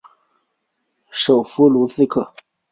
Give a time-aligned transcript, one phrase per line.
[1.11, 2.33] 首府卢茨克。